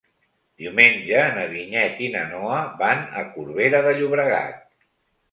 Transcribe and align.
Diumenge 0.61 1.19
na 1.33 1.43
Vinyet 1.51 1.99
i 2.05 2.07
na 2.15 2.23
Noa 2.31 2.61
van 2.79 3.03
a 3.19 3.25
Corbera 3.35 3.83
de 3.89 3.93
Llobregat. 3.99 4.65